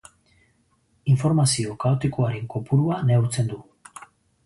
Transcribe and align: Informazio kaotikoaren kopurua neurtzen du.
Informazio 1.13 1.77
kaotikoaren 1.85 2.51
kopurua 2.57 3.01
neurtzen 3.13 3.55
du. 3.57 3.65